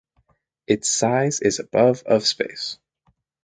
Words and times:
Its 0.65 0.89
size 0.89 1.41
is 1.41 1.59
above 1.59 2.01
of 2.07 2.25
space. 2.25 2.79